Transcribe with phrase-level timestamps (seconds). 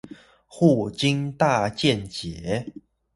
[0.47, 2.73] 霍金大見解